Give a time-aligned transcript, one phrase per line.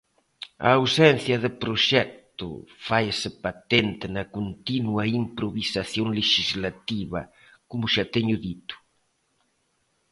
[0.67, 2.47] A ausencia de proxecto
[2.87, 7.21] faise patente na continua improvisación lexislativa,
[7.69, 8.75] como xa teño dito.